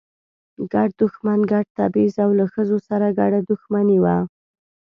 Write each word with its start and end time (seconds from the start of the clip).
ګډ 0.73 0.89
دښمن، 1.01 1.39
ګډ 1.51 1.65
تبعیض 1.77 2.15
او 2.25 2.29
له 2.39 2.45
ښځو 2.53 2.77
سره 2.87 3.15
ګډه 3.19 3.39
دښمني 3.49 3.97
وه. 4.03 4.17